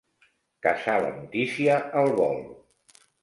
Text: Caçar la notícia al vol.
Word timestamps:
Caçar 0.67 0.95
la 1.03 1.11
notícia 1.17 1.77
al 2.01 2.11
vol. 2.21 2.43